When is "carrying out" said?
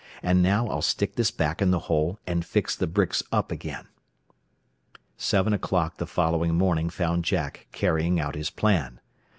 7.71-8.33